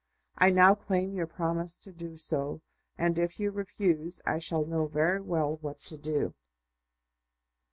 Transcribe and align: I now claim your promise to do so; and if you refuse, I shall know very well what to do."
I 0.35 0.49
now 0.49 0.73
claim 0.73 1.13
your 1.13 1.27
promise 1.27 1.77
to 1.77 1.91
do 1.91 2.15
so; 2.17 2.61
and 2.97 3.19
if 3.19 3.39
you 3.39 3.51
refuse, 3.51 4.19
I 4.25 4.39
shall 4.39 4.65
know 4.65 4.87
very 4.87 5.21
well 5.21 5.57
what 5.61 5.79
to 5.83 5.97
do." 5.99 6.33